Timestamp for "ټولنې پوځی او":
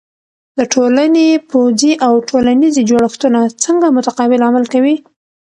0.73-2.13